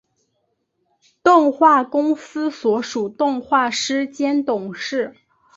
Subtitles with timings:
[1.21, 5.15] 动画公司所属动画师兼董事。